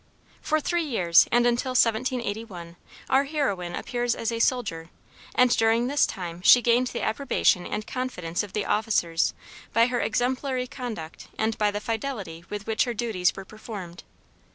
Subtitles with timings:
[0.41, 2.75] For three years, and until 1781,
[3.07, 4.89] our heroine appears as a soldier,
[5.35, 9.35] and during this time she gained the approbation and confidence of the officers
[9.73, 14.03] by her exemplary conduct and by the fidelity with which her duties were performed.